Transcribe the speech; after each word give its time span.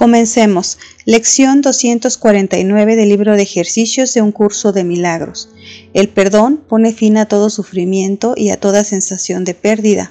Comencemos. 0.00 0.78
Lección 1.04 1.60
249 1.60 2.96
del 2.96 3.10
libro 3.10 3.36
de 3.36 3.42
ejercicios 3.42 4.14
de 4.14 4.22
un 4.22 4.32
curso 4.32 4.72
de 4.72 4.82
milagros. 4.82 5.50
El 5.92 6.08
perdón 6.08 6.56
pone 6.56 6.94
fin 6.94 7.18
a 7.18 7.26
todo 7.26 7.50
sufrimiento 7.50 8.32
y 8.34 8.48
a 8.48 8.58
toda 8.58 8.82
sensación 8.82 9.44
de 9.44 9.52
pérdida. 9.52 10.10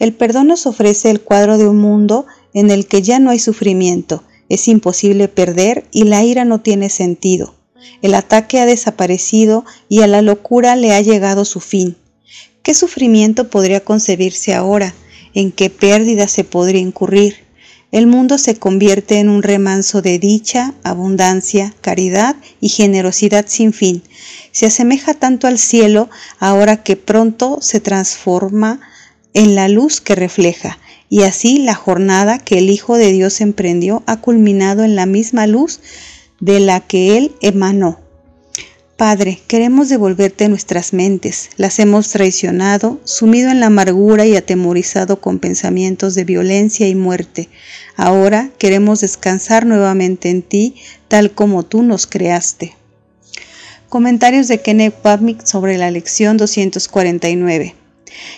El 0.00 0.14
perdón 0.14 0.48
nos 0.48 0.66
ofrece 0.66 1.10
el 1.10 1.20
cuadro 1.20 1.58
de 1.58 1.68
un 1.68 1.78
mundo 1.78 2.26
en 2.54 2.72
el 2.72 2.88
que 2.88 3.02
ya 3.02 3.20
no 3.20 3.30
hay 3.30 3.38
sufrimiento, 3.38 4.24
es 4.48 4.66
imposible 4.66 5.28
perder 5.28 5.84
y 5.92 6.02
la 6.02 6.24
ira 6.24 6.44
no 6.44 6.60
tiene 6.60 6.90
sentido. 6.90 7.54
El 8.02 8.16
ataque 8.16 8.58
ha 8.58 8.66
desaparecido 8.66 9.64
y 9.88 10.00
a 10.00 10.08
la 10.08 10.22
locura 10.22 10.74
le 10.74 10.92
ha 10.92 11.00
llegado 11.00 11.44
su 11.44 11.60
fin. 11.60 11.96
¿Qué 12.64 12.74
sufrimiento 12.74 13.48
podría 13.48 13.78
concebirse 13.78 14.54
ahora? 14.54 14.92
¿En 15.34 15.52
qué 15.52 15.70
pérdida 15.70 16.26
se 16.26 16.42
podría 16.42 16.80
incurrir? 16.80 17.43
El 17.94 18.08
mundo 18.08 18.38
se 18.38 18.56
convierte 18.56 19.20
en 19.20 19.28
un 19.28 19.44
remanso 19.44 20.02
de 20.02 20.18
dicha, 20.18 20.74
abundancia, 20.82 21.72
caridad 21.80 22.34
y 22.60 22.68
generosidad 22.68 23.44
sin 23.46 23.72
fin. 23.72 24.02
Se 24.50 24.66
asemeja 24.66 25.14
tanto 25.14 25.46
al 25.46 25.60
cielo 25.60 26.10
ahora 26.40 26.82
que 26.82 26.96
pronto 26.96 27.58
se 27.60 27.78
transforma 27.78 28.80
en 29.32 29.54
la 29.54 29.68
luz 29.68 30.00
que 30.00 30.16
refleja, 30.16 30.80
y 31.08 31.22
así 31.22 31.58
la 31.58 31.76
jornada 31.76 32.40
que 32.40 32.58
el 32.58 32.68
Hijo 32.68 32.96
de 32.96 33.12
Dios 33.12 33.40
emprendió 33.40 34.02
ha 34.06 34.16
culminado 34.16 34.82
en 34.82 34.96
la 34.96 35.06
misma 35.06 35.46
luz 35.46 35.78
de 36.40 36.58
la 36.58 36.80
que 36.80 37.16
Él 37.16 37.36
emanó. 37.42 38.00
Padre, 39.04 39.42
queremos 39.48 39.90
devolverte 39.90 40.48
nuestras 40.48 40.94
mentes, 40.94 41.50
las 41.58 41.78
hemos 41.78 42.08
traicionado, 42.08 43.02
sumido 43.04 43.50
en 43.50 43.60
la 43.60 43.66
amargura 43.66 44.24
y 44.24 44.34
atemorizado 44.34 45.20
con 45.20 45.40
pensamientos 45.40 46.14
de 46.14 46.24
violencia 46.24 46.88
y 46.88 46.94
muerte. 46.94 47.50
Ahora 47.96 48.48
queremos 48.56 49.00
descansar 49.00 49.66
nuevamente 49.66 50.30
en 50.30 50.40
ti, 50.40 50.76
tal 51.08 51.32
como 51.32 51.64
tú 51.64 51.82
nos 51.82 52.06
creaste. 52.06 52.76
Comentarios 53.90 54.48
de 54.48 54.62
Kenneth 54.62 54.94
sobre 55.44 55.76
la 55.76 55.90
lección 55.90 56.38
249. 56.38 57.74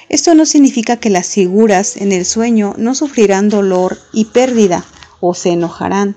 Esto 0.08 0.34
no 0.34 0.46
significa 0.46 0.96
que 0.96 1.10
las 1.10 1.28
figuras 1.28 1.96
en 1.96 2.10
el 2.10 2.26
sueño 2.26 2.74
no 2.76 2.96
sufrirán 2.96 3.50
dolor 3.50 3.98
y 4.12 4.24
pérdida 4.24 4.84
o 5.20 5.32
se 5.32 5.50
enojarán. 5.50 6.16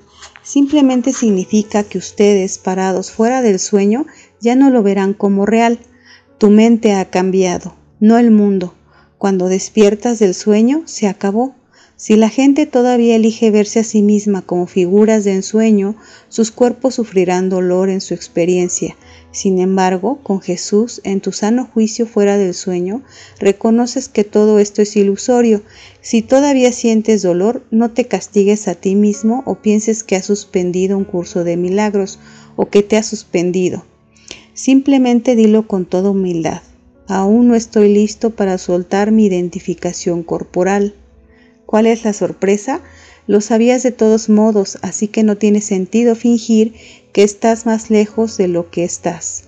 Simplemente 0.50 1.14
significa 1.14 1.84
que 1.84 2.00
ustedes, 2.00 2.58
parados 2.58 3.12
fuera 3.12 3.44
del 3.44 3.60
sueño, 3.60 4.08
ya 4.42 4.56
no 4.56 4.72
lo 4.72 4.82
verán 4.82 5.14
como 5.14 5.46
real. 5.46 5.78
Tu 6.40 6.50
mente 6.50 6.96
ha 6.96 7.06
cambiado, 7.06 7.76
no 8.00 8.18
el 8.18 8.32
mundo. 8.32 8.74
Cuando 9.20 9.48
despiertas 9.48 10.18
del 10.18 10.34
sueño, 10.34 10.82
se 10.86 11.08
acabó. 11.08 11.54
Si 12.00 12.16
la 12.16 12.30
gente 12.30 12.66
todavía 12.66 13.18
elige 13.18 13.52
verse 13.52 13.82
a 13.82 13.84
sí 13.84 14.02
misma 14.02 14.42
como 14.42 14.68
figuras 14.68 15.26
de 15.26 15.34
ensueño, 15.34 15.98
sus 16.30 16.50
cuerpos 16.50 16.96
sufrirán 16.96 17.50
dolor 17.50 17.90
en 17.90 18.00
su 18.00 18.14
experiencia. 18.14 18.96
Sin 19.32 19.60
embargo, 19.60 20.22
con 20.24 20.40
Jesús, 20.40 21.02
en 21.04 21.20
tu 21.20 21.34
sano 21.34 21.66
juicio 21.66 22.08
fuera 22.08 22.38
del 22.38 22.54
sueño, 22.54 23.04
reconoces 23.38 24.08
que 24.08 24.24
todo 24.24 24.60
esto 24.60 24.82
es 24.82 24.96
ilusorio. 24.96 25.62
Si 26.00 26.22
todavía 26.22 26.72
sientes 26.72 27.22
dolor, 27.22 27.66
no 27.70 27.92
te 27.92 28.08
castigues 28.08 28.70
a 28.70 28.76
ti 28.76 28.96
mismo 28.96 29.44
o 29.46 29.56
pienses 29.56 30.06
que 30.06 30.16
has 30.16 30.26
suspendido 30.26 30.98
un 30.98 31.04
curso 31.04 31.44
de 31.44 31.58
milagros 31.58 32.18
o 32.56 32.70
que 32.70 32.82
te 32.82 32.96
has 32.96 33.08
suspendido. 33.08 33.84
Simplemente 34.54 35.36
dilo 35.36 35.68
con 35.68 35.86
toda 35.86 36.12
humildad. 36.12 36.62
Aún 37.08 37.50
no 37.50 37.56
estoy 37.56 37.94
listo 37.94 38.30
para 38.30 38.58
soltar 38.58 39.12
mi 39.12 39.26
identificación 39.26 40.24
corporal. 40.24 40.96
¿Cuál 41.70 41.86
es 41.86 42.04
la 42.04 42.14
sorpresa? 42.14 42.82
Lo 43.28 43.42
sabías 43.42 43.84
de 43.84 43.92
todos 43.92 44.28
modos, 44.28 44.80
así 44.82 45.08
que 45.08 45.22
no 45.22 45.38
tiene 45.38 45.62
sentido 45.62 46.16
fingir 46.16 46.74
que 47.14 47.22
estás 47.22 47.68
más 47.68 47.92
lejos 47.92 48.38
de 48.38 48.48
lo 48.48 48.72
que 48.72 48.84
estás. 48.84 49.44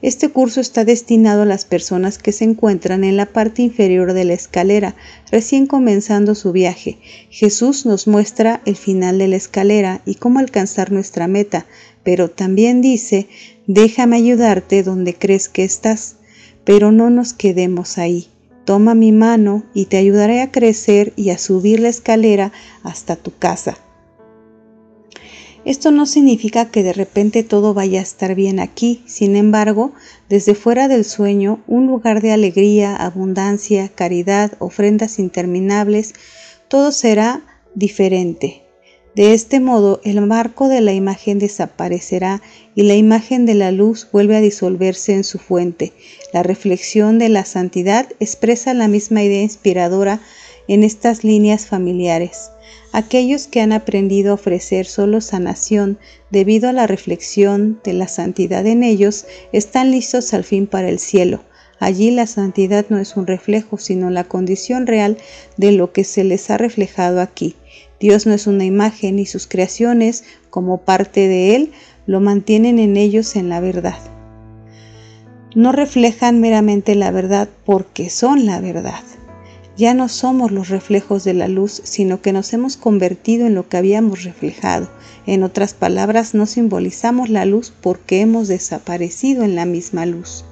Este 0.00 0.30
curso 0.30 0.62
está 0.62 0.86
destinado 0.86 1.42
a 1.42 1.44
las 1.44 1.66
personas 1.66 2.16
que 2.16 2.32
se 2.32 2.44
encuentran 2.44 3.04
en 3.04 3.18
la 3.18 3.26
parte 3.26 3.60
inferior 3.60 4.14
de 4.14 4.24
la 4.24 4.32
escalera, 4.32 4.96
recién 5.30 5.66
comenzando 5.66 6.34
su 6.34 6.50
viaje. 6.52 6.96
Jesús 7.28 7.84
nos 7.84 8.06
muestra 8.06 8.62
el 8.64 8.76
final 8.76 9.18
de 9.18 9.28
la 9.28 9.36
escalera 9.36 10.00
y 10.06 10.14
cómo 10.14 10.38
alcanzar 10.38 10.90
nuestra 10.92 11.28
meta, 11.28 11.66
pero 12.02 12.30
también 12.30 12.80
dice, 12.80 13.28
déjame 13.66 14.16
ayudarte 14.16 14.82
donde 14.82 15.12
crees 15.12 15.50
que 15.50 15.64
estás, 15.64 16.16
pero 16.64 16.90
no 16.90 17.10
nos 17.10 17.34
quedemos 17.34 17.98
ahí. 17.98 18.30
Toma 18.70 18.94
mi 18.94 19.10
mano 19.10 19.64
y 19.74 19.86
te 19.86 19.96
ayudaré 19.96 20.42
a 20.42 20.52
crecer 20.52 21.12
y 21.16 21.30
a 21.30 21.38
subir 21.38 21.80
la 21.80 21.88
escalera 21.88 22.52
hasta 22.84 23.16
tu 23.16 23.36
casa. 23.36 23.76
Esto 25.64 25.90
no 25.90 26.06
significa 26.06 26.70
que 26.70 26.84
de 26.84 26.92
repente 26.92 27.42
todo 27.42 27.74
vaya 27.74 27.98
a 27.98 28.04
estar 28.04 28.36
bien 28.36 28.60
aquí, 28.60 29.02
sin 29.06 29.34
embargo, 29.34 29.92
desde 30.28 30.54
fuera 30.54 30.86
del 30.86 31.04
sueño, 31.04 31.58
un 31.66 31.88
lugar 31.88 32.22
de 32.22 32.30
alegría, 32.30 32.94
abundancia, 32.94 33.88
caridad, 33.88 34.52
ofrendas 34.60 35.18
interminables, 35.18 36.14
todo 36.68 36.92
será 36.92 37.42
diferente. 37.74 38.69
De 39.16 39.34
este 39.34 39.58
modo, 39.58 40.00
el 40.04 40.20
marco 40.20 40.68
de 40.68 40.80
la 40.80 40.92
imagen 40.92 41.40
desaparecerá 41.40 42.42
y 42.76 42.84
la 42.84 42.94
imagen 42.94 43.44
de 43.44 43.54
la 43.54 43.72
luz 43.72 44.06
vuelve 44.12 44.36
a 44.36 44.40
disolverse 44.40 45.14
en 45.14 45.24
su 45.24 45.38
fuente. 45.38 45.92
La 46.32 46.44
reflexión 46.44 47.18
de 47.18 47.28
la 47.28 47.44
santidad 47.44 48.08
expresa 48.20 48.72
la 48.72 48.86
misma 48.86 49.24
idea 49.24 49.42
inspiradora 49.42 50.20
en 50.68 50.84
estas 50.84 51.24
líneas 51.24 51.66
familiares. 51.66 52.52
Aquellos 52.92 53.48
que 53.48 53.60
han 53.60 53.72
aprendido 53.72 54.30
a 54.30 54.34
ofrecer 54.34 54.86
solo 54.86 55.20
sanación 55.20 55.98
debido 56.30 56.68
a 56.68 56.72
la 56.72 56.86
reflexión 56.86 57.80
de 57.82 57.94
la 57.94 58.06
santidad 58.06 58.64
en 58.66 58.84
ellos 58.84 59.26
están 59.52 59.90
listos 59.90 60.32
al 60.34 60.44
fin 60.44 60.68
para 60.68 60.88
el 60.88 61.00
cielo. 61.00 61.42
Allí 61.80 62.12
la 62.12 62.26
santidad 62.26 62.86
no 62.90 62.98
es 62.98 63.16
un 63.16 63.26
reflejo, 63.26 63.78
sino 63.78 64.10
la 64.10 64.24
condición 64.24 64.86
real 64.86 65.16
de 65.56 65.72
lo 65.72 65.92
que 65.92 66.04
se 66.04 66.22
les 66.22 66.50
ha 66.50 66.58
reflejado 66.58 67.20
aquí. 67.20 67.56
Dios 68.00 68.26
no 68.26 68.32
es 68.32 68.46
una 68.46 68.64
imagen 68.64 69.18
y 69.18 69.26
sus 69.26 69.46
creaciones, 69.46 70.24
como 70.48 70.78
parte 70.78 71.28
de 71.28 71.54
Él, 71.54 71.72
lo 72.06 72.20
mantienen 72.20 72.78
en 72.78 72.96
ellos 72.96 73.36
en 73.36 73.50
la 73.50 73.60
verdad. 73.60 73.98
No 75.54 75.70
reflejan 75.70 76.40
meramente 76.40 76.94
la 76.94 77.10
verdad 77.10 77.48
porque 77.66 78.08
son 78.08 78.46
la 78.46 78.60
verdad. 78.60 79.02
Ya 79.76 79.94
no 79.94 80.08
somos 80.08 80.50
los 80.50 80.68
reflejos 80.68 81.24
de 81.24 81.34
la 81.34 81.48
luz, 81.48 81.80
sino 81.84 82.20
que 82.22 82.32
nos 82.32 82.52
hemos 82.52 82.76
convertido 82.76 83.46
en 83.46 83.54
lo 83.54 83.68
que 83.68 83.76
habíamos 83.76 84.24
reflejado. 84.24 84.90
En 85.26 85.42
otras 85.42 85.74
palabras, 85.74 86.34
no 86.34 86.46
simbolizamos 86.46 87.28
la 87.28 87.44
luz 87.44 87.72
porque 87.80 88.20
hemos 88.20 88.48
desaparecido 88.48 89.42
en 89.42 89.56
la 89.56 89.66
misma 89.66 90.06
luz. 90.06 90.44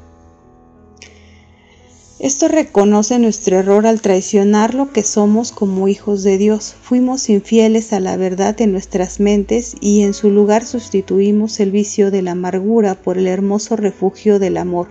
Esto 2.21 2.49
reconoce 2.49 3.21
nuestro 3.21 3.59
error 3.59 3.87
al 3.87 4.01
traicionar 4.01 4.75
lo 4.75 4.91
que 4.91 5.05
somos 5.05 5.53
como 5.53 5.87
hijos 5.87 6.25
de 6.25 6.37
Dios. 6.37 6.75
Fuimos 6.83 7.29
infieles 7.29 7.93
a 7.93 8.01
la 8.01 8.17
verdad 8.17 8.61
en 8.61 8.73
nuestras 8.73 9.21
mentes 9.21 9.77
y 9.81 10.03
en 10.03 10.15
su 10.15 10.29
lugar 10.29 10.67
sustituimos 10.67 11.61
el 11.61 11.71
vicio 11.71 12.11
de 12.11 12.23
la 12.23 12.33
amargura 12.33 12.97
por 12.97 13.19
el 13.19 13.29
hermoso 13.29 13.77
refugio 13.77 14.41
del 14.41 14.57
amor. 14.57 14.89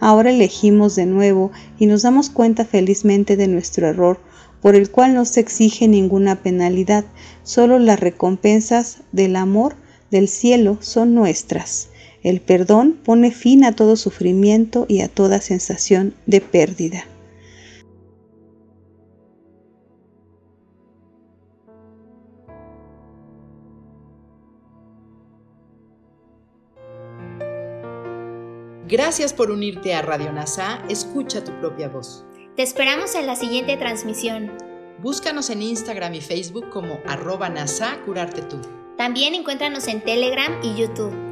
Ahora 0.00 0.30
elegimos 0.30 0.96
de 0.96 1.04
nuevo 1.04 1.52
y 1.78 1.84
nos 1.84 2.02
damos 2.02 2.30
cuenta 2.30 2.64
felizmente 2.64 3.36
de 3.36 3.48
nuestro 3.48 3.86
error, 3.86 4.18
por 4.62 4.74
el 4.74 4.90
cual 4.90 5.12
no 5.12 5.26
se 5.26 5.40
exige 5.40 5.88
ninguna 5.88 6.36
penalidad, 6.42 7.04
solo 7.42 7.78
las 7.80 8.00
recompensas 8.00 9.02
del 9.12 9.36
amor 9.36 9.76
del 10.10 10.26
cielo 10.26 10.78
son 10.80 11.14
nuestras. 11.14 11.90
El 12.22 12.40
perdón 12.40 12.98
pone 13.04 13.32
fin 13.32 13.64
a 13.64 13.74
todo 13.74 13.96
sufrimiento 13.96 14.86
y 14.88 15.00
a 15.00 15.08
toda 15.08 15.40
sensación 15.40 16.14
de 16.26 16.40
pérdida. 16.40 17.06
Gracias 28.92 29.32
por 29.32 29.50
unirte 29.50 29.94
a 29.94 30.02
Radio 30.02 30.30
NASA. 30.32 30.82
Escucha 30.90 31.42
tu 31.42 31.52
propia 31.60 31.88
voz. 31.88 32.26
Te 32.56 32.62
esperamos 32.62 33.14
en 33.14 33.26
la 33.26 33.36
siguiente 33.36 33.78
transmisión. 33.78 34.52
Búscanos 35.00 35.48
en 35.48 35.62
Instagram 35.62 36.12
y 36.12 36.20
Facebook 36.20 36.68
como 36.68 37.00
arroba 37.06 37.48
NASA 37.48 37.98
Curarte 38.04 38.42
Tú. 38.42 38.60
También 38.98 39.34
encuéntranos 39.34 39.88
en 39.88 40.02
Telegram 40.02 40.60
y 40.62 40.74
YouTube. 40.74 41.31